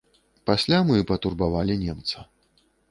Пасля 0.49 0.79
мы 0.89 0.97
патурбавалі 1.11 1.81
немца. 1.87 2.29